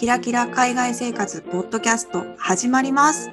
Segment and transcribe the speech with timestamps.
[0.00, 3.30] キラキラ海外生活ポッドキャスト始まります。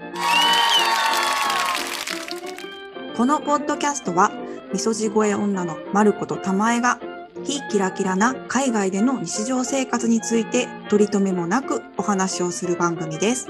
[3.15, 4.33] このポッドキャストは、
[4.73, 6.99] みそじ声女のまることたまえが、
[7.45, 13.47] 非キラキラな海外での日常生活について取り留めもなくお話をする番組です。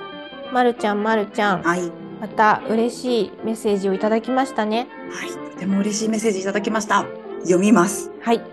[0.53, 1.91] まるちゃん、まるちゃん、はい。
[2.21, 4.87] また嬉しいメッセージをいただきましたね。
[5.09, 5.31] はい。
[5.53, 7.03] とても嬉しいメッセージいただきました。
[7.39, 8.11] 読みます。
[8.21, 8.43] はい。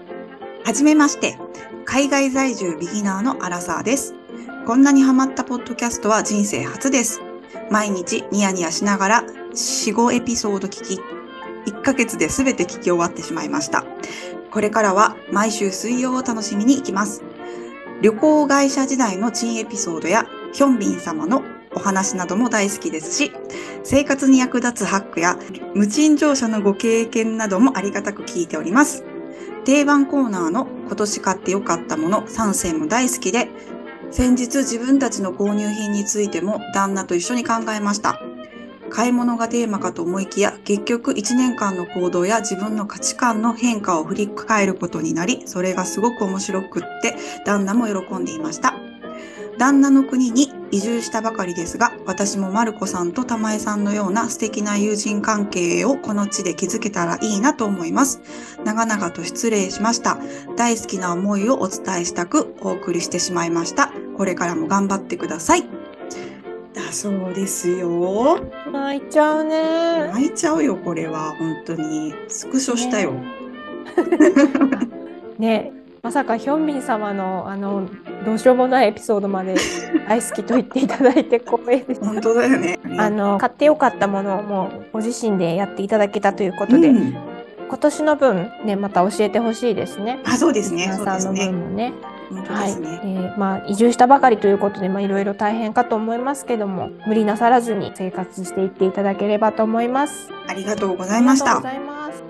[0.65, 1.38] はじめまして。
[1.84, 4.15] 海外在住ビギナーのアラサーです。
[4.66, 7.20] こんなにハマったポッドキャストは人生初です。
[7.70, 11.00] 毎日ニヤニヤしながら4、5エピソード聞き、
[11.70, 13.84] 1ヶ月で全て聞き終わってしまいました。
[14.50, 17.23] これからは毎週水曜を楽しみに行きます。
[18.00, 21.42] 旅行会社時代の珍エピソードやヒョンビン様の
[21.74, 23.32] お話なども大好きですし、
[23.82, 25.38] 生活に役立つハックや
[25.74, 29.04] 無賃乗車のご経験などもありがたく聞いております。
[29.66, 33.51] 定番コーナーの今年買ってよかったもの3選も大好きで、
[34.10, 38.21] 先日自分たちの購入品についても旦那と一緒に考えました。
[38.91, 48.84] 買い物がテーマかと思いきや、結局1年間の行動や自分の価値観の変化を振り返ることになり、それがすごく面白くって、旦那も喜んでいました。
[49.59, 58.21] 旦那の国に移住したばかりですが、私もマルコさんと玉江さんのような素敵な友人関係をこの地で築けたらいいなと思います。
[58.65, 60.19] 長々と失礼しました。
[60.57, 63.93] 大好きな思いをお伝えしたくお送りしてしまいました。
[64.16, 65.65] これからも頑張ってください。
[66.75, 68.41] だそうですよ。
[68.72, 70.09] 泣いちゃうね。
[70.09, 71.37] 泣いちゃうよ、これは。
[71.38, 72.12] 本当に。
[72.28, 73.12] スクショしたよ。
[75.38, 75.72] ね
[76.05, 77.88] まさかヒョンビン様のあの
[78.27, 79.56] どうしようもないエピソードまで
[80.06, 82.05] 大好きと言っていただいて光栄です。
[82.05, 82.78] 本当だよね。
[82.99, 87.34] あの買ってよかったものをもうご自身でやっていただけたということで、うん
[87.66, 90.21] 今年の分ねまた教えてほしいですね。
[90.27, 90.93] あ、そうですね。
[90.93, 91.59] さんの分。
[91.59, 91.94] もね。
[92.28, 92.71] 本当はい。
[92.71, 100.28] えーまあ移住したばかりということでまあいろいろ大変かと思いますけども無理なさらずに生活していっていただければと思います。
[100.47, 101.62] ありがとうございました。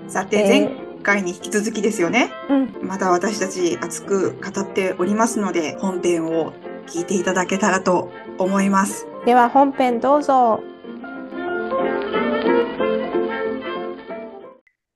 [0.07, 2.33] さて、えー前回に引き続きですよね。
[2.51, 6.53] うん、また私たち熱く語っておりますので、本編を
[6.87, 9.07] 聞いていただけたらと思います。
[9.25, 10.61] では本編どうぞ。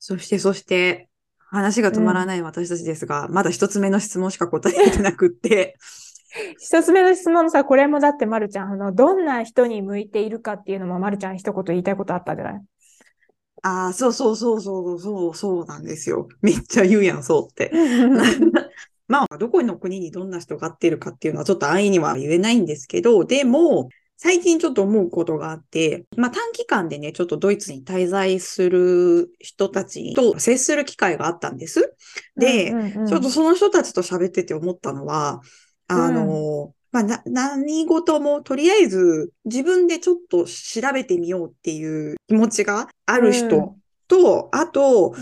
[0.00, 1.08] そして、そして、
[1.50, 5.76] 話が止まらない私たちですが、まだ一つ目の質問しか答えてなくって、
[6.60, 12.62] 一つ目の質問さ、これもだってまるちゃん、あの、どんな人に向いているかっていうのもまるちゃん一言言いたいことあったんじゃない？
[13.62, 16.28] ああ、そうそうそうそうそう、そうなんですよ。
[16.42, 17.72] めっちゃ言うやん、そうって。
[19.08, 23.88] まあ、どこの国にどんな人が合ってるかっていうのはちょっと安易には言えないんですけど、でも、
[24.20, 31.94] 最近ちょっと思うことがあって、まあ短期間でね、ちょっとドイツに滞在する人たちと接する機会があったんです。
[32.36, 35.40] で、うんうんうんちょっとその人たちと喋ってて思ったのは、
[35.86, 43.76] あの、まあ、な、何事もとりあえず自分でちょっと調べてみようっていう気持ちがある人
[44.06, 45.14] と、あと、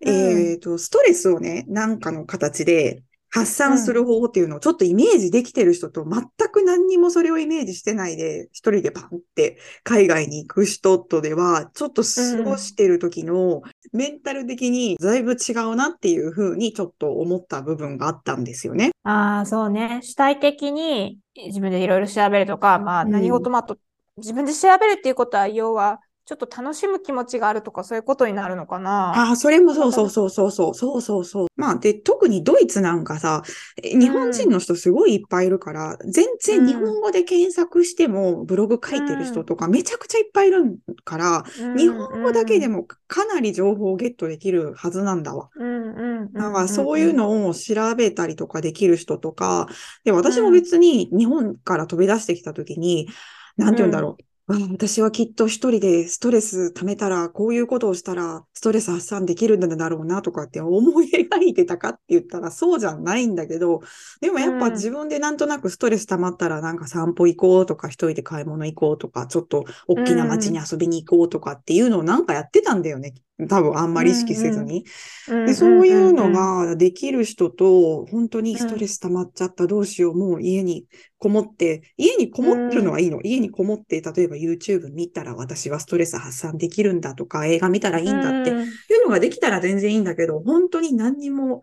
[0.00, 0.10] うん。
[0.10, 13.62] えっと、ストレスをね、なんかの形で発散する方法っていうのをちょっとイメージできてる人と全く何にもそれをイメージしてないで、一人でパンって海外に行く人とでは、ちょっと過ごしてる時の
[13.92, 18.90] メンタル的にだいぶ違うなっていうふうにちょっと思った部分があったんですよね。
[19.04, 20.00] ああ、そうね。
[20.02, 23.78] 主体的に自分でいろいろ調べるとか、まあうん何事もあと、
[24.16, 29.14] 自分で調べるっていうことは、要は、ちょっと楽しむ気持ちがあるとか、そういうことになるのかな？
[29.16, 31.46] ああ、それもそうそうそうそうそう、そうそうそう。
[31.56, 33.42] まあ、で、特にドイツなんかさ、
[33.82, 40.64] え日本人の人すごいいっぱいいるから、全然日本語で検索してもブログ書いてる人とかめちゃくちゃいっぱいいる
[41.02, 45.48] から、うん日本語だけでもかなり情報をゲットできるはずなんだわ。
[45.56, 49.66] うんうんうんだからそういうのを調べたりとかできる人とか、
[50.04, 53.08] で、私も別に日本から飛び出してきた時に、
[53.56, 54.27] なんて言うんだろう。
[54.50, 63.82] あ私はきっと一人でストレス溜めたら、こういうことをしたらストレス発散できるんだろうなとかって思い描いてたかって言ったらそうじゃないんだけど、
[64.22, 73.12] でもやっぱうん自分でなんとなくストレス溜まったらなんか散歩行こうとか一人で買い物行こうとか、ちょっと大きな街に遊びに行こうとかっていうのをなんかやってたんだよね。
[73.48, 74.84] 多分あんまり意識せずに。
[75.26, 75.46] うん。
[75.46, 80.86] で、そういうのができる人と、本当にストレス溜まっちゃった、どうしよう、もう家に
[81.18, 83.20] こもって、家にこもってるのはいいの。
[83.22, 88.58] 家にこもって、例えば YouTube 見たら私はストレス発散できるんだとか、映画見たらいいんだってうん。
[88.90, 91.62] いうのができたら全然いいんだけど、本当に何にも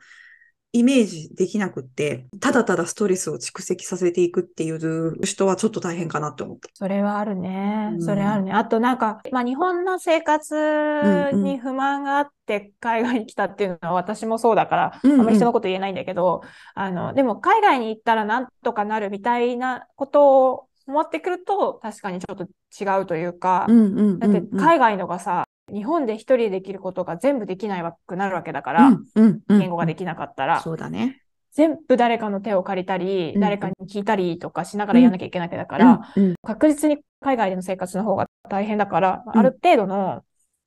[0.76, 6.68] イメージできなくって、ただただストレスを蓄積させていくっていう人はちょっと大変かなって思った。
[6.74, 7.96] それはあるねう。
[7.96, 8.52] んそれあるね。
[8.52, 16.42] あとなんか、まあ日本の生活うんに不満があって海外に来たっていうのは私もそうだから、うんうんあんまり人のこと言えないんだけど、
[16.74, 31.22] あの、でも海外に行ったらなんとかなるみたいなことを思ってくると、確かにちょっと違うというか、だってうん海外のがさ、日本で一人でできることが全部できないわくなるわけだから、うんうんうん言語ができなかったら、そうだね。
[31.52, 36.14] 全部誰かの手を借りたり、うん誰かに聞いたりとかしながらやんなきゃいけないわけだから、
[36.44, 40.24] 確実に海外での生活の方が大変だから、うんある程度の、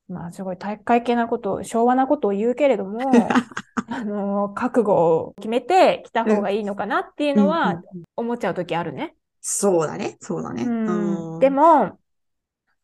[0.08, 2.98] まあすごい体育会系なことを、昭和なことを言うけれども、
[3.90, 9.14] あの、覚悟を決めて来た方がいいのかなっていうのうんはうん思っちゃうときあるね。
[9.40, 10.16] そうだね。
[10.20, 10.64] そうだね。
[11.40, 11.98] でも、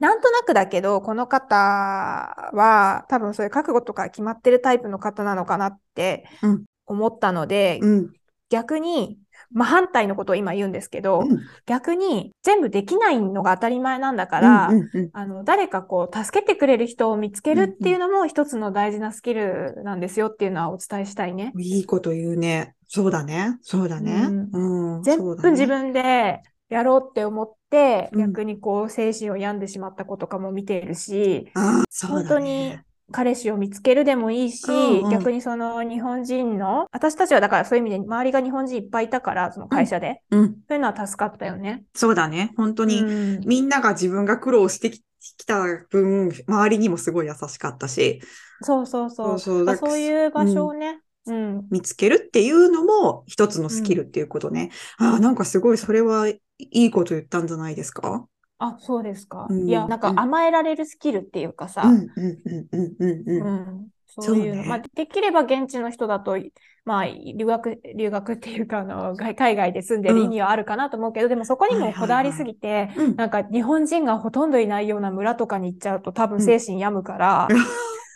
[0.05, 8.12] なんとなくだけど、この方は多分そういう覚悟とか決まってるタイプの方なのかなってうん思ったので、うん
[8.51, 9.19] 逆に、
[9.51, 21.55] まあ反対のことを今言うんですけど、うん逆に全部できないのが当たり前なんだから、うんうんうんあの、誰かこう、助けてくれる人を見つけるっていうのも一つの大事なスキルなんですよっていうのはお伝えしたいね。
[21.59, 22.75] いいこと言うね。
[22.89, 23.56] そうだね。
[23.62, 24.27] そうだね。
[24.29, 25.01] うん。
[25.01, 27.64] うだね部自分でやろうって思って、
[28.12, 32.85] うん逆にこう、精神を病んでしまった子とかも見ているし、ああ、そうだ本当にね。
[33.12, 40.47] 彼氏を見つけるでもいいし、うんうん逆にその日本人の、私たちはだからそういう意味で周りが日本人いっぱいいたから、その会社で、うん。
[40.47, 41.85] そういうのは助かったよね。
[41.94, 42.53] そうだね。
[42.56, 45.03] 本当に、うんみんなが自分が苦労してき
[45.37, 48.20] きた分、周りにもすごい優しかったし、
[48.62, 49.38] そうそうそう。
[49.38, 54.70] そうそうそういう場所をね、うん、見つけるっていうのも一つのスキルっていうことね。
[54.99, 56.29] ああ、なんかすごいそれは
[56.59, 58.29] いいこと言ったんじゃないですか？
[58.59, 59.53] あ、そうですか。
[59.53, 59.69] うん。
[59.69, 60.21] いや、なんかうん。
[60.21, 63.51] 甘えられるスキルっていうかさ、うん、うん、うん、うん、うん、ううん。
[63.51, 64.65] ん、そういうね。
[64.65, 66.37] まあ、できれば現地の人だと、
[66.85, 73.17] まあ、留学、留学っていうか、あの、外海外で住んでる意味はあるかなと思うけど、でもそこにもこだわりすぎて、うん。
[73.17, 77.56] なんか日本人がほとんどいないような村とかに行っちゃうと多分精神病むから、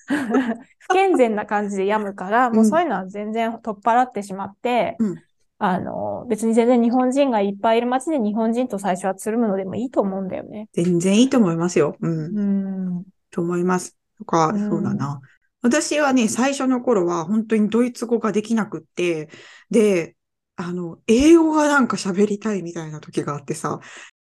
[0.78, 5.22] 不健全な感じで病むから、もうそういうのは全然取っ払ってしまって、うん
[5.58, 10.68] あの、別に全然日本人がいっぱいいる街で日本人と最初はつるむのでもいいと思うんだよね。
[10.72, 11.96] 全然いいと思いますよ。
[12.00, 12.38] うん。
[12.38, 13.04] うん。
[13.30, 13.96] と思います。
[14.18, 15.20] とか、うんそうだな。
[15.60, 19.28] 私はね、最初の頃は本当にドイツ語ができなくって、
[19.70, 20.16] で、
[20.56, 23.80] あの、英語がなんか喋りたいみたいな時があってさ、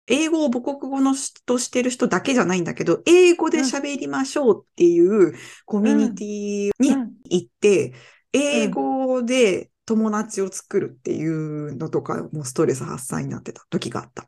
[0.07, 5.33] 英語を母国語のしとしてる人だけじゃないんだけど、英語で喋りましょうっていう
[5.65, 7.93] コミュニティにうん行って、
[8.33, 14.27] 英語で友達を作るっていうのとかもストレス発散になってた時があった。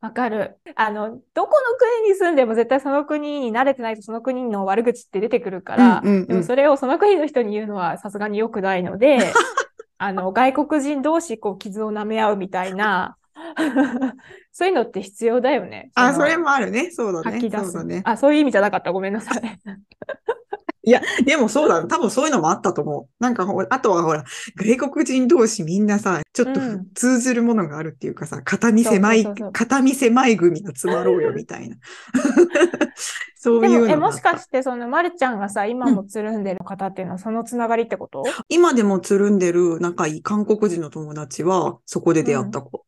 [0.00, 0.56] わかる。
[0.74, 9.32] あの、どこの国に住んでも絶対その国に慣れてないとその国の悪口って出てくるから、うんうんうんでもそれをその国の人に言うのはさすがに良くないので、
[9.98, 13.16] あの、外国人同士こう傷を舐め合うみたいな、
[14.50, 15.92] そういうのって必要だよね。
[15.94, 16.90] あ、のそれもあるね。
[16.90, 17.38] そうだね。
[17.38, 17.64] 吐き出す。
[17.66, 18.02] そうだね。
[18.04, 18.90] あ、そういう意味じゃなかった。
[18.90, 19.60] ごめんなさい。
[20.86, 23.08] いや、でもそうだ、多分そういうのもあったと思う。
[23.18, 24.24] なんかあとはほら、
[24.56, 31.76] 外国人同士みんなさ、ちょっとうん通ずるものがあるっていうかさ、片身狭い片身狭い組が集まろうよみたいな。
[33.36, 34.00] そうでも、え、いうのがあっ。
[34.00, 38.22] もしたかして、その、まるちゃんがさ、今もつるんでる方っていうのは、そのつながりってこと？
[38.48, 42.84] 今でもつるんでる仲いい韓国人の友達は、そこで出会った子。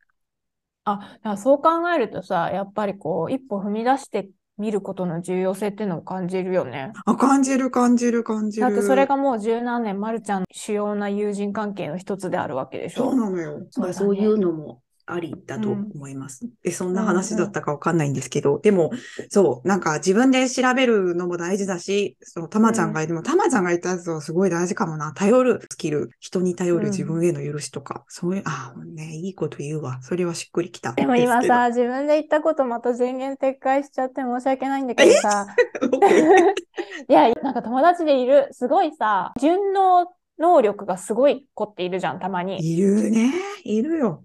[0.84, 4.28] あ、だからそう考えるとさ、やっぱりこう、一歩踏み出して
[4.58, 6.92] みることの重要性っていうのを感じるよね。
[7.04, 8.66] あ、感じる感じる感じる。
[8.66, 13.14] だってそれがもう十何年、まるちゃんの主要な友人関係の一つであるわけでしそうょ。
[13.14, 13.66] なのよ。
[13.70, 16.48] そうだねまあそういうのもありだとうん思います。
[16.62, 18.90] で、そんな話だったかわかんないんですけど、でも、
[19.30, 25.12] そう、なんか自分で調べるのも大事だし、そのたまちゃんが、でもたまちゃんが言ったやつはすごい大事かもな。
[25.14, 30.00] 頼るスキル、人に頼る自分への許しとか、そういう、ああ、ね、いいこと言うわ。
[30.02, 30.92] それはしっくりきた。
[30.92, 35.46] でも今ですけど、さ、自分で言ったことまた全言撤回しちゃって申し訳ないんだけどさ、
[37.08, 42.58] いや、なんか友達でいる、すごいさ、順応能力がすごい子っているじゃん、たまに。
[42.74, 43.32] いるね。
[43.64, 44.24] いるよ。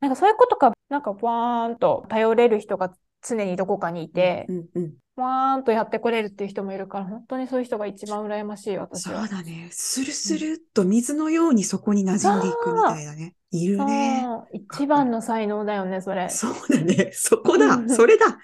[0.00, 4.94] なんかそういうことか、なんかわーんと頼れる人が常にどこかにいてう、んうん。
[5.16, 9.26] わーんとやってこれるっていう人もいるから、本当にそういう人が一番羨ましい、私そうは。
[9.26, 9.68] だね。
[9.72, 13.34] スルスルっと水のようにそこに馴染んでいくみたいなね。
[13.50, 14.26] いるね。
[14.52, 16.28] 一番の才能だよね、それ。
[16.28, 17.10] そうだね。
[17.12, 17.82] そこだう。
[17.82, 18.38] んそれだ。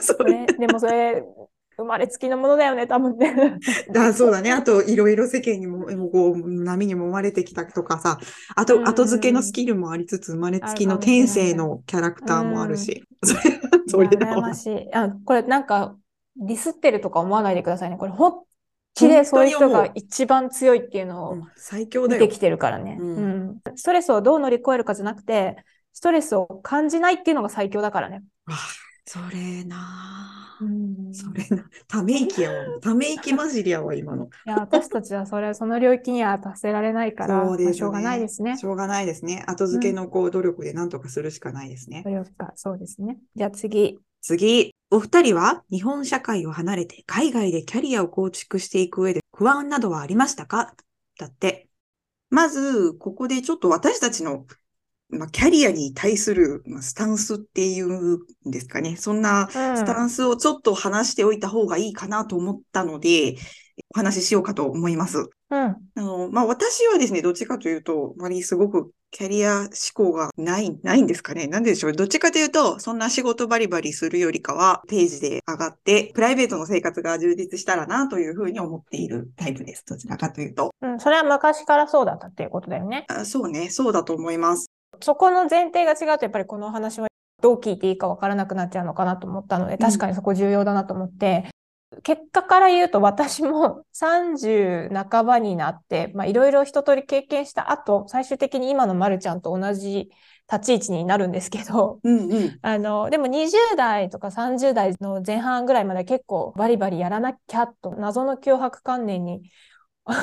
[0.00, 1.22] そ それでもそれ、
[1.78, 3.58] 生まれつきのものだよね、多分ね。
[3.94, 4.50] だそうだね。
[4.50, 8.18] あと、いろいろ世間にも、もうこう、波に揉まれてきたとかさ、
[8.56, 14.32] あと、うん後付けのスキルもありつつ、生まれつきの天性のキャラクターもあるし、 それ、それだわ。
[14.32, 14.94] いや羨ましい。
[14.94, 15.96] あ、これなんか、
[16.36, 17.96] ディスってるとか思わないでくださいね。
[17.96, 18.42] これ本
[18.94, 22.22] 気でそういう人が一番強いっていうのを最強だよ。
[22.22, 28.22] 見てきてるからね、うん、ストレスをどう乗り越えるかじゃなくて、ストレスを感じないっていうのが最強だからね。
[29.08, 30.64] それなぁ。
[30.64, 32.64] うん、それな、ため息やわ。
[32.82, 34.24] ため息混じりやわ、今の。
[34.24, 38.58] いや、私たちはそれ、その領域には達せられないから、そうですね、しょうがないですね。
[38.58, 39.44] しょうがないですね。
[39.46, 42.02] 後付けのこう、努力で何とかするしかないですね。
[42.04, 43.18] 努力か、そうですね。
[43.34, 43.98] じゃあ次。
[44.20, 44.74] 次。
[44.90, 50.74] お二人は日本社会を離れて海外でキャリアを構築していく上で不安などはありましたか？
[51.18, 51.68] だって。
[52.30, 54.44] まず、ここでちょっと私たちの
[55.10, 58.96] まあ、キャリアに対する、まあ、スタンスっていうんですかね。
[58.96, 63.36] そんなスタンスをちょっと話しておいた方がいいかなと思ったので、
[63.94, 65.30] お話ししようかと思います。
[65.50, 65.58] うん。
[65.58, 71.46] あの、まあ、私はですね、どっちかというと、あまりすごくキャリア志向がない、ないんですかね。
[71.46, 71.92] なんでしょう。
[71.92, 79.84] どっちかというと、そんな仕事バリバリするよりかは、ページで上がって、プライベートの生活が充実したらな、というふうに思っているタイプです。
[79.86, 80.74] どちらかというと。
[80.82, 83.06] うん、それは昔からそうだったっていうことだよね。
[83.08, 84.70] あそうね、そうだと思います。
[85.00, 87.08] そこの前提が違うと、やっぱりこの話は
[87.40, 91.48] どう聞いていいかわからなくなっちゃうのかなと思ったので、確かにそこ重要だなと思って、
[91.92, 100.10] うん、結果から言うと私も30半ばになって、まあいろいろ一通り経験した後、最終的に今のまるちゃんと同じ
[100.50, 109.42] 立ち位置になるんですけど、うんうん、あの、でも20代とか30代の前半ぐらいまで結構バリバリやらなきゃと謎の脅迫観念に
[110.06, 110.14] 脅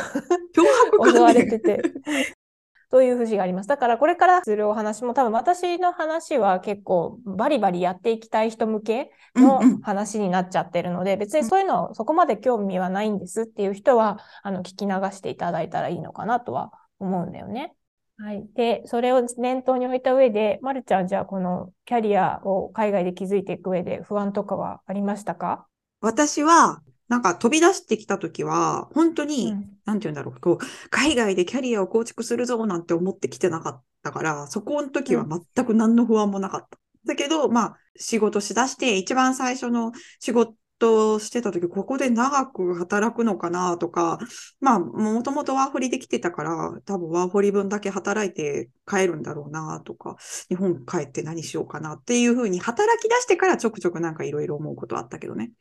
[0.87, 1.13] 迫観念？
[1.13, 1.81] 襲われてて
[2.89, 3.67] という節があります。
[3.67, 17.73] だからこれからするお話も多分私の話は結構バリバリやっていきたい人向けの話になっちゃってるので、うんうん、別にそういうのそこまで興味はないんですっていう人は、あの、聞き流していただいたらいいのかなとは思うんだよね。
[18.17, 18.47] はい。
[18.55, 25.67] で、それを念頭に置いた上で、まるちゃん、じゃあこのキャリアを海外で築いていく上で不安とかはありましたか？
[25.99, 36.77] 私は、なんか飛び出してきた時は、本当に、うん、なんて言うんだろう、こう、海外でキャリアを構築するぞなんて思ってきてなかったから、そこの時は全く何の不安もなかった。
[37.03, 40.55] うん、だけど、まあ、仕事しだして、一番最初の仕事
[41.13, 44.17] をしてた時、ここで長く働くのかなとか、
[44.59, 50.17] まあ、もともとワーホリできてたから、多分ワーホリ分だけ働いて帰るんだろうなとか、
[50.49, 55.51] 日本帰って何しようかなっていうふうに働き出してからちょくちょくなんかいろいろ思うことあったけどね。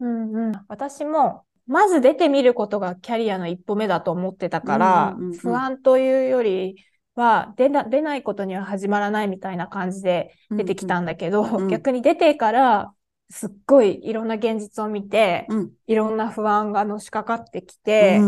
[0.00, 6.76] うんうん、私も、まず出てみることがキャリアの一歩目だと思ってたから、不安というより
[7.16, 12.92] は出な、出ないことには始まらないみたいな感じで出てきたんだけど、うんうん、逆に出てから、
[13.30, 18.18] すっごいいろんな現実を見て、うん、いろんな不安がのしかかってきて、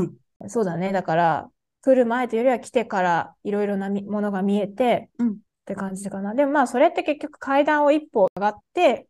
[0.40, 0.90] うん、そうだね。
[0.90, 1.48] だから、
[1.82, 5.34] 来る前というよりは来てからいろいろなものが見えて、うん、っ
[5.64, 6.34] て感じかな。
[6.34, 9.06] でもまあ、それって結局階段を一歩上がって、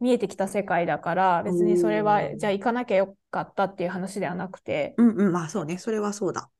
[0.00, 4.94] 見えてきた世界だから、別にそれは、じゃあ行かなきゃよかったっていう話ではなくて。
[4.98, 6.50] うんうん、まあそうね、それはそうだ。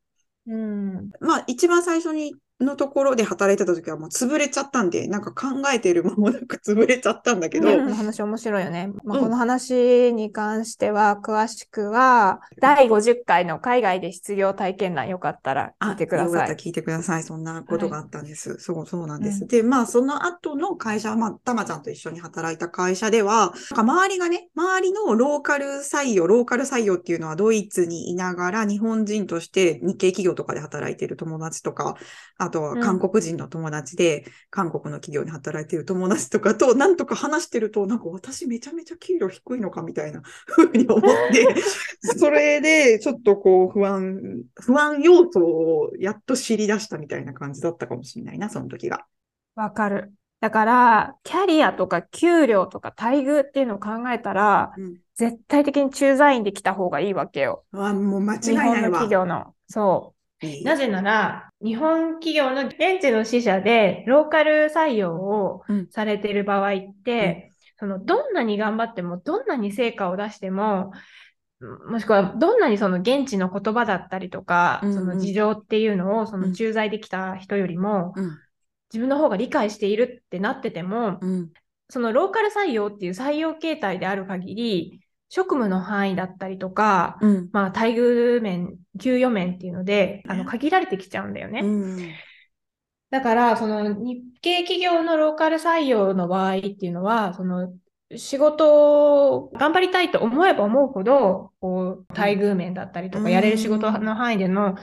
[0.46, 1.10] うん。
[1.20, 7.68] まあ一番最初にのところで働いてた時はもう潰れちゃったんで、なんか考えてる間もなく潰れちゃったんだけど。
[7.68, 8.92] うん、話面白いよね。
[9.02, 16.32] まあ、この話に関しては、詳しくは、第50回の海外で失業体験談よかったら聞いてください。
[16.32, 17.24] よかったら聞いてください。
[17.24, 18.50] そんなことがあったんです。
[18.50, 19.42] はい、そう、そうなんです。
[19.42, 31.96] うん、で、まあその後の会社は、まあ、たまちゃんと一緒に働いた会社では、なんか周りがね、周りのローカル採用、ローカル採用っていうのはドイツにいながら日本人として日系企業とかで働いている友達とか、
[32.44, 41.54] あとは韓国人の友達で、韓国の企業に働いている友達とかと、なんとか話してると、なんか私めちゃめちゃ給料低いのかみたいな ふうに思って、
[42.18, 49.06] それでちょっとこう不安、不安要素をやっと知り出したみたいな感じだったかもしれないな、その時が。
[49.54, 50.12] わかる。
[50.40, 57.64] だから、キャリアとか給料とか待遇っていうのを考えたら、うん、絶対的に駐在員で来た方がいいわけよ。
[57.72, 58.74] あ、もう間違いないわ。
[58.76, 59.54] 日本の企業の。
[59.68, 60.13] そう。
[60.64, 70.92] なぜなら、日本企業の現地の支社でローカル採用をされている場合って、うん、そのどんなに頑張っても、どんなに成果を出しても、
[71.88, 78.38] もしくはどんなにその現地の言葉だったりとか、うんうん、その事情っていうのをその駐在できた人よりも、うん、
[78.92, 81.50] 自分の方が理解しているってなってても、うん、
[81.88, 85.00] そのローカル採用っていう採用形態である限り、
[85.34, 91.58] 職務の範囲だったりとか、うん、まあ、待遇面、給与面っていうので、あの、限られてきちゃうんだよね。
[91.58, 92.08] うん、
[93.10, 97.72] だから、その、日系企業のローカル採用の場合っていうのは、その、
[98.14, 104.76] 仕事を頑張りたいと思えば思うほど、こう、待遇面だったりとか、やれる仕事の範囲での、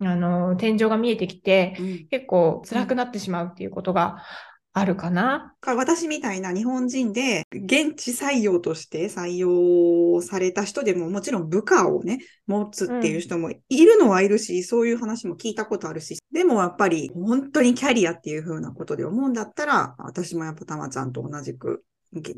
[0.00, 1.76] あの、天井が見えてきて、
[2.10, 4.24] 結構辛くなってしまうっていうことが
[4.72, 5.54] あるかな？
[5.66, 21.84] 私みたいな日本人で現地採用として採用された人でももちろん部下をね、持つっていう人もいるのはいるし、うん、そういう話も聞いたことあるし、でもやっぱり本当にキャリアっていう風なことで思うんだったら、私もやっぱたまちゃんと同じく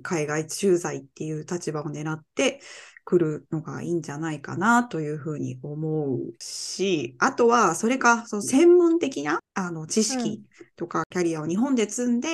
[0.03, 2.61] 海外駐在っていう立場を狙って
[3.05, 10.43] くるのがいいんじゃないかなというふうに思うし、あとはそれかその専門的なあの知識
[10.77, 12.29] とかキャリアを日本で積んで、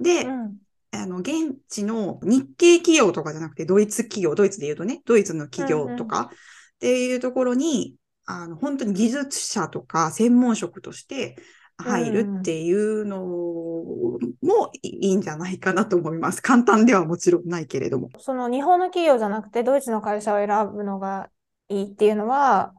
[0.00, 0.56] で、うん。
[0.90, 11.36] あの、現地の日系企業とかじゃなくて、ドイツ企業、ドイツで言うとね、ドイツの企業とかっていうところに、うんうん、あの、本当に技術者とか専門職として
[11.78, 16.42] 入るっていうのもいいんじゃないかなと思います。
[16.42, 18.08] 簡単ではもちろんないけれども。
[18.18, 21.30] その日本の企業じゃなくて、ドイツの会社を選ぶのが
[21.68, 22.74] いいっていうのは、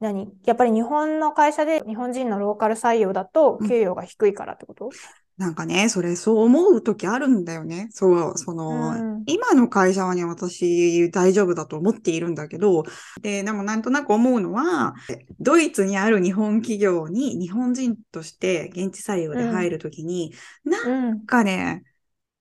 [0.00, 0.32] 何？
[0.46, 4.90] やっぱり日本の会社で日本人のローカル採用だと給与が低いからってこと、うん
[5.38, 7.88] なんかね、それそう思うときあるんだよね。
[7.90, 12.84] そう、その、うん、今の会社はね、私大丈夫だと思っているんだけど、
[13.22, 14.94] で、でもなんとなく思うのは、
[15.40, 20.34] ドイツにある日本企業に日本人として現地採用で入るときに、
[20.64, 21.82] うん、なんかね、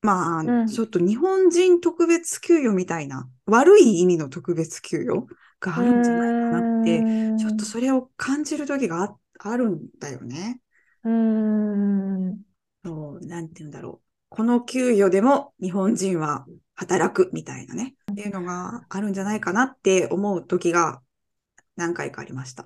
[0.01, 5.27] まあ、うん、ちょっと日本人特別給与みたいな、悪い意味の特別給与
[5.59, 7.01] があるんじゃないかなって、
[7.39, 10.59] ちょっとそれを感じるときがあるんだよね。
[11.03, 12.50] うん。
[12.83, 14.05] そう、なんて言うんだろう。
[14.29, 16.45] この給与でも日本人は
[16.75, 21.01] 働くみたいなね、っていうのがあるんじゃないかなって思う時が
[21.75, 22.65] 何回かありました。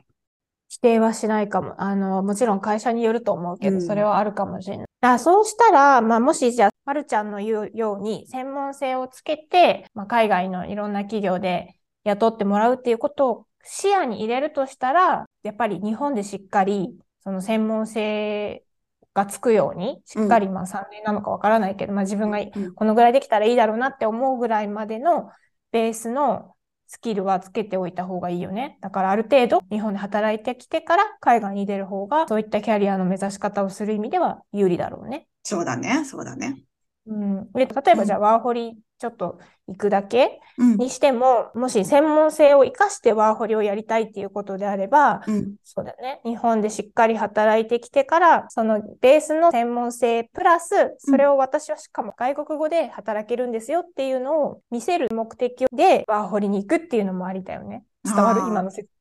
[0.69, 1.81] 否定はしないかも。
[1.81, 4.87] あの、もちろん会社によると思うけど、それはあるかもしれない。
[5.01, 18.64] あそうしたら、まあ、もしじゃあ、まるちゃんの言うように、専門性をつけて、まあ、海外のいろんな企業で雇ってもらうっていうことを視野に入れるとしたら、やっぱり日本でしっかり、その専門性
[19.15, 22.39] がつくように、しっかりまあ3年なのかわからないけど、うん、まあ自分が
[22.75, 25.31] このぐらいできたらいいだろうなって思うぐらいまでの
[25.71, 26.53] ベースの
[26.87, 28.77] スキルはつけておいた方がいいよね。
[28.81, 35.27] だからある程度日本で働いてきてから海外に出る方がそういったキャリアの目指し方をする意味では有利だろうね。
[35.43, 36.63] そうだね、そうだね。
[37.07, 46.21] うん、で例えばじゃあワーホリちょっと行くだけにしても、うん、もし専門性を生かしてワーホリをやりたいっていうことであれば、うん、そうだね。
[46.23, 57.83] 日本でしっかり働いてきてから、そのベースの専門性プラス、それを私はしかも外国語で働けるんですよっていうのを見せる目的でワーホリに行くっていうのもありだよね。
[58.05, 58.41] 伝わる？
[58.41, 58.95] 今の説明。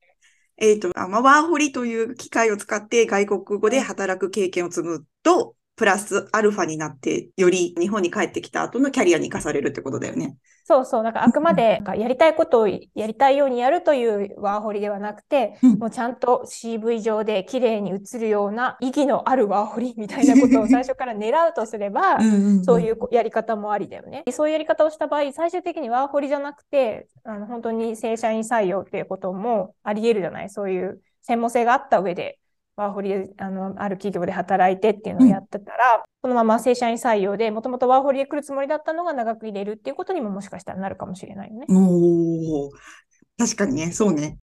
[0.57, 10.37] えっ、ー、と、まあ、ワーホリという機械を使って外国語で働く経験を積むと、プラスアルファになって、より日本に帰ってきた後のキャリアに生かされるってことだよね。
[10.67, 11.03] そうそう。
[11.03, 22.19] なんかあくまでやりたいことをやりたいようにやるというワーホリではなくて、うん、もうちゃんと CV 上で綺麗に映るような意義のあるワーホリみたいなことを 最初から狙うとすれば、
[22.63, 24.23] そういうやり方もありだよね。
[24.31, 30.49] そういうやり方をした場合、最終的にワーホリじゃなくて、あの本当に正社員採用っていうこともあり得るじゃない？
[30.49, 32.39] そういう専門性があった上で
[32.75, 41.65] ワーホリであのある企業で働いてっていうのをやってたら、うん、このまま正社員採用でもともとワーホリで来るつもりだったのが長く入れるっていうことにももしかしたらなるかもしれないよね。
[41.69, 42.69] お
[43.37, 44.37] 確かにね、そうね。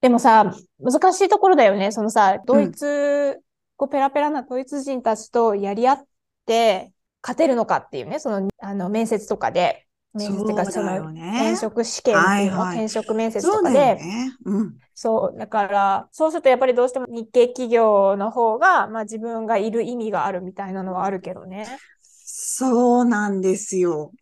[0.00, 1.92] でもさ、難しいところだよね。
[1.92, 3.40] そのさ、ドイツ
[3.76, 6.04] 語ペラペラなドイツ人たちとやり合っ
[6.46, 9.86] て勝てるのかっていうね、そのあの面接とかで。
[10.14, 14.36] 面接か、その転職試験っていうの、転職面接とかで、ね。
[14.44, 21.66] うん、そう、だから、そうするとやっぱりどうしても日系企業の方が、まあ自分がいる意味があるみたいなのはあるけどね。
[22.02, 24.12] そうなんですよ。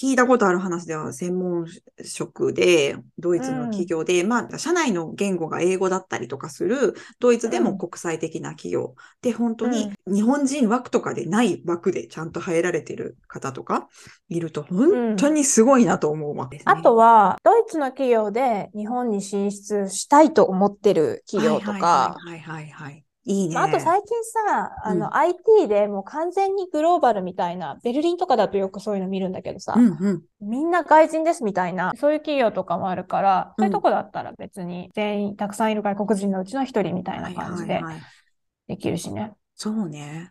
[0.00, 1.66] 聞いたことある話では専門
[2.02, 13.88] 職で、ドイツの企業で、うん、まあ、社内の言語が英語だったりとかする、ドイツでも国際的な企業、うん、で、本当に日本人枠とかでない枠でちゃんと入られてる方とか
[14.30, 23.56] いると、本当にすごいなと思うわけです、ね、あとは、ドイツの企業で日本に進出したいと思ってる企業とか、はいはいはいはい、はいはいいいね。
[23.58, 37.82] あと最近さ、あの、うん、IT でもう完全にグローバルみたいな、ベルリンとかだとよくそういうの見るんだけどさ、うんうん、みんな外人ですみたいな、そういう企業とかもあるから、そういうとこだったら別に全員たくさんいる外国人のうちの一人みたいな感じで
[38.68, 39.32] できるしね。
[39.54, 40.30] そうね。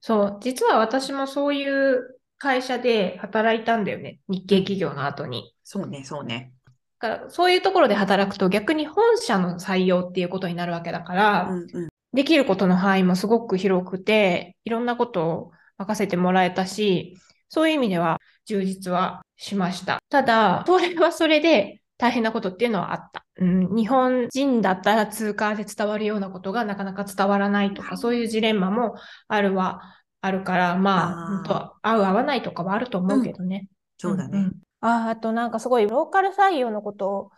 [0.00, 4.20] そう、実は私もそういう会社で働いたんだよね。
[4.28, 5.54] 日系企業の後に。
[5.64, 6.52] そうね、そうね。
[7.00, 17.16] だからそういうところで働くと逆に本社の採用っていうことになるわけだから、うんうん、できることの範囲もすごく広くて、いろんなことを任せてもらえたし、
[17.48, 19.98] そういう意味では充実はしました。
[20.08, 23.24] ただ、それはそれで大変なことっていうのはあった。
[23.36, 28.94] うん、日本人だったら通貨で伝わるようなことがなかなか伝わらないとか、そういうジレンマも
[29.28, 29.80] あるは
[30.20, 33.68] あるから、まあ、あ合う合わないとかはあると思うけどね。
[34.02, 34.38] うん、そうだね。
[34.38, 37.30] うん、ああとなんかすごいローカル採用のことを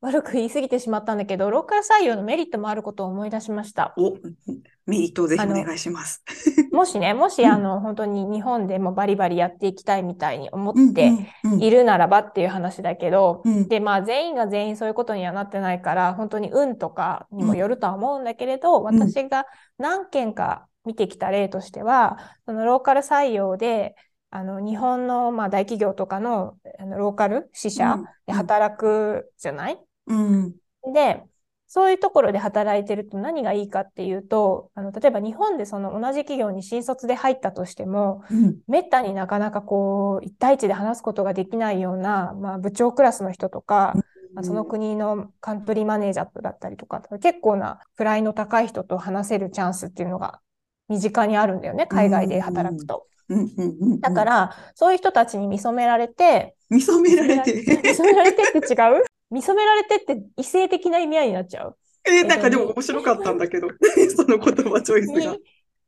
[0.00, 3.92] 悪く言い過ぎてしまったんだけど、ローカル採用のメリットもあることを思い出しました。
[3.98, 4.16] お、
[4.86, 6.24] メリットをぜひお願いします。
[6.72, 11.12] もしね、 もし、あの、本当に日本でもバリバリやっていきたいみたいに思って
[11.58, 13.56] いるならばっていう話だけど、うん。
[13.58, 19.44] うん、で、まあ、全員が全員そういうことにはなってないから、本当に運とかにもよるとは思うんだけれど、うん、私が
[19.76, 23.96] 何件か見てきた例としては、そのローカル採用で、
[24.30, 30.54] あの、日本の、まあ、大企業とかのあのローカル支社で働くじゃない、うん、
[30.92, 31.22] で、
[31.72, 43.94] そういうところで働いてると何がいいかっていうと、あの例えば日本でその同じ企業に新卒で入ったとしても、うん、めったになかなかこう、一対一で話すことができないような、まあ、部長クラスの人とか、
[44.34, 50.40] うん、その国のカントリーマネージャーだったりとか、結構な位の高い人と話せるチャンスっていうのが
[50.88, 53.06] 身近にあるんだよね、海外で働くと。
[54.00, 57.52] だから、そういう人たちに見初められて、見初められて。
[57.54, 59.04] 見初められてって違う？
[59.30, 61.76] 見初められてって異性的な意味合いになっちゃう。
[62.04, 63.68] えー、なんかでも面白かったんだけど、
[64.16, 65.36] その言葉チョイスが。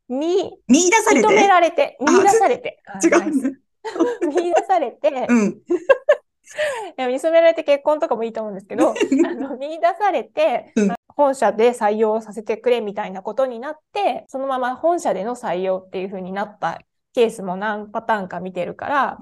[0.08, 1.26] 見、見出されて？
[1.26, 2.82] 認められて、見出されて。
[3.02, 3.58] 違う、ね。
[4.28, 5.60] 見出されて、うん。
[6.98, 16.80] 見初められて結婚とかもいいと思うんですけど、あの見出されて、うん、本社で採用させてくれみたいなことになって、そのまま本社での採用っていう風になった
[17.14, 19.18] ケースも何パターンか見てるから、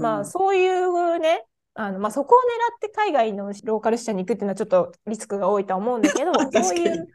[0.00, 1.44] まあそういうね、
[1.76, 6.32] あのまあ、そこを狙って海外のローカル支社に行くっていうのはちょっとリスクが多いとは思うんだけど、
[6.62, 7.08] そういう、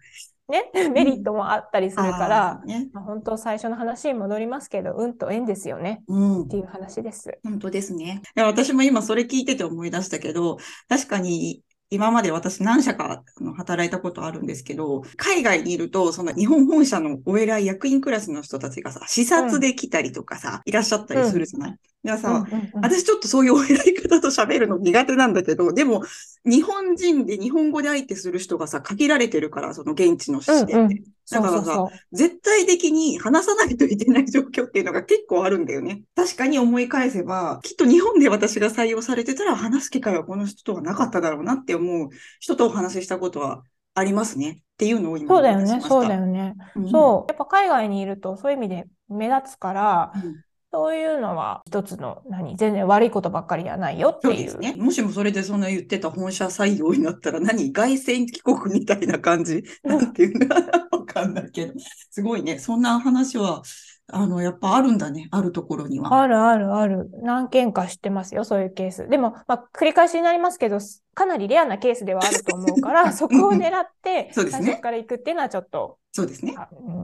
[0.50, 7.39] ね、メリットもあったりするから、ね、まあ、本当最初の話に戻りますけど、運と縁ですよね、うん、っていう話です。
[7.43, 8.22] 本当ですね。
[8.36, 10.58] いや私も今それ聞いてて思い出したけど、
[10.89, 13.24] 確かに今まで私何社か
[13.58, 22.48] 働いたことあるんですけど、海外にいると、その日本本社のお偉い役員クラスの人たちがさ、視察で来たりとかさ、うん、いらっしゃったりするじゃない、うん、いやさ、ん、
[22.82, 26.04] 私ちょっとそういうお偉い方と喋るの苦手なんだけど、でも、
[26.46, 30.74] 日本人で日本語で相手する人がさ、限られてるから、その現地の視点で。
[30.74, 36.02] うんうんだからさ絶対的に話さないといけない状況っていうのが結構あるんだよね。
[36.16, 42.10] 確かに思い返せば、きっと日本で私が採用されてたら話す機会はこの人とはなかっただろうなって思う
[42.40, 43.62] 人とお話ししたことは
[43.94, 44.62] ありますね。
[44.62, 47.32] っていうのを今そうだよね、そうだよね、うん、そう。
[47.32, 54.34] やっぱ海外にいるとそういう意味で目立つから、うんそういうのは一つの何全然悪いことばっかりじゃないよっていう。
[54.36, 54.76] そうですね。
[54.76, 61.74] もしもそれでそんな言ってた本社採用になったら何外線帰国みたいな感じなんていうのわかんないけど。
[62.12, 62.60] すごいね。
[62.60, 63.64] そんな話は
[64.12, 65.28] あの、やっぱあるんだね。
[65.32, 66.22] あるところには。
[66.22, 67.10] あるあるある。
[67.22, 69.08] 何件か知ってますよ、そういうケース。
[69.08, 70.80] でも、まあ、繰り返しになりますけど、
[71.13, 76.56] かなりレアなケースではあると思うから、 そこを狙って、最初から行くっていうのはちょっと、そうですね。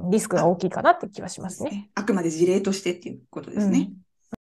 [0.10, 1.90] リスクが大きいかなって気はしますね。
[1.96, 3.90] あくまで事例としてっていうことですね。
[3.90, 4.05] うん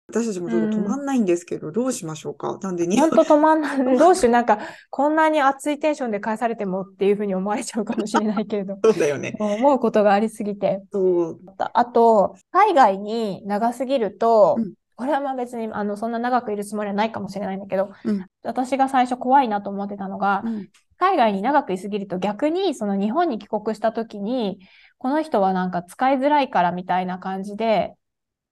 [0.07, 2.59] 私たちもちょっと止まんないんですけど、うん、どうしましょうか？
[2.61, 3.77] なんで本当止まんない。
[3.97, 4.31] どうしよう。
[4.31, 4.59] なんか、
[4.91, 8.77] こんなに熱いテンションで返されてもっていうふうに思われちゃうかもしれないけれど。
[8.85, 9.35] そうだよね。
[9.39, 10.83] 思うことがありすぎて。
[10.91, 11.39] そう。
[11.57, 20.43] あと、海外に長すぎると、うん、これはまあ別に、あの、そんな長くいるつもりはないかもしれないんだけど、うん、私が最初怖いなと思ってたのが、
[20.97, 24.59] 海外に長くいすぎると逆に、その日本に帰国した時に、
[24.99, 27.95] この人はなんか使いづらいからみたいな感じで、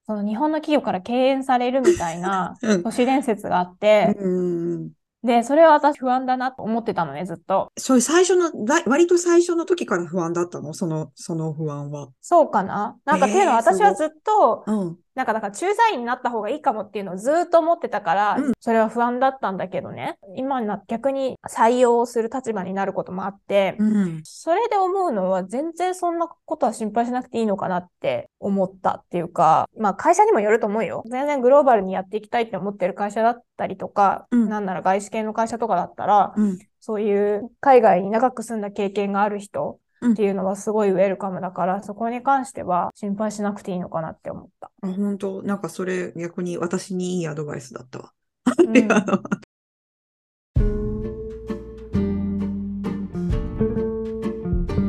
[0.06, 4.90] その日本の企業から敬遠されるみたいな都市伝説があって、うん。
[5.22, 7.72] で、それは私不安だなと思ってたのね、ずっと。
[7.78, 8.50] それ最初の、
[8.86, 10.74] 割と最初の時から不安だったの？
[10.74, 12.08] その、その不安は。
[12.20, 12.98] そうかな？
[13.06, 20.18] なんか、っていうのは私はずっと、うん、なんか、だから駐在員になった方がいいかもっていうのをずっと思ってたから、うん、それは不安だったんだけどね。
[20.36, 31.04] 今にな逆に採用する立場になることもあって、うん、それで思うのは全然そんなことは心配しなくていいのかなって思ったっていうか、まあ会社にもよると思うよ。
[31.08, 36.34] 全然グローバルにやっていきたいって思ってる会社だったりとか、うん、なんなら外資系の会社とかだったら、
[36.80, 39.78] そういう海外に長く住んだ経験がある人
[40.12, 44.70] っていうのはすごいウェルカムだから、そこに関しては心配しなくていいのかなって思った。
[44.82, 45.42] あ本当？
[45.42, 48.12] なんかそれ逆に私にいいアドバイスだったわ。
[48.58, 48.88] うん、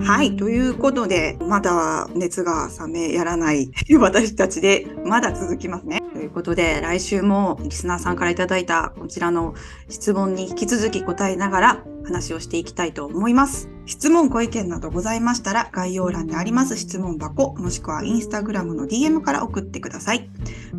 [0.06, 0.36] はい。
[0.36, 6.02] ということで、まだ熱が冷めやらない 私たちで、まだ続きますね。
[6.14, 9.56] ということで、来週もリスナーさんからいただいたこちらの
[9.90, 13.75] 質問に引き続き答えながら話をしていきたいと思います。
[13.86, 20.30] 質問、ご意見などございましたら、概要欄にあります質問箱、もしくはインスタグラムの DM から送ってください。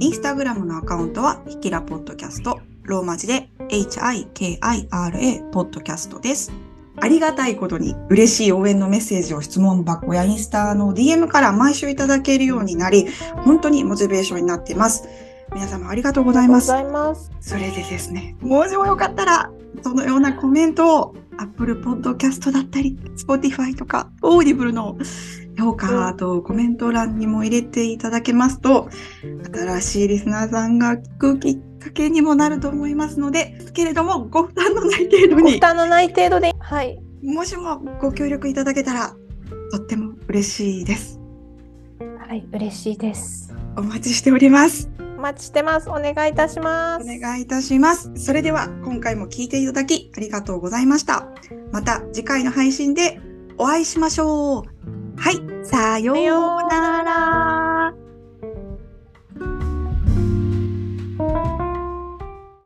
[0.00, 6.52] インスタグラムのアカウントは、ひきらポッドキャスト、ローマ字で HIKIRA ポッドキャストです。
[6.98, 13.06] ありがたいことに嬉しい応援のメッセージを質問箱やインスタの DM から毎週いただけるようになり、
[13.44, 15.04] 本当にモチベーションになっています。
[15.52, 16.72] 皆様ありがとうございます。
[16.72, 17.30] ありがとうございます。
[17.40, 24.96] それでですね、もしもよかったら、そのようなコメントを Apple Podcast だったり、Spotify とか、Audible の
[25.58, 28.88] 評価とコメント欄にも入れていただけますと、
[29.52, 36.98] 新しいリスナーさんが聞くきっかけにもなると思いますので、けれども、ご負担のない程度ご負に、担のない程度で、はい。
[37.22, 39.14] もしもご協力いただけたら、
[39.70, 41.20] とっても嬉しいです。
[42.18, 43.54] はい、嬉しいです。
[43.76, 45.05] お待ちしております。
[45.16, 45.88] お待ちしてます。
[45.88, 47.06] お願いいたしまおす。
[47.06, 48.12] 願いいたします。
[48.16, 51.28] それでは今回も聞いていただきありがとうございました。
[51.72, 53.20] また次回の配信で
[53.58, 54.62] お会いしましょう。
[55.18, 56.16] はい、さよう
[56.68, 57.65] なら。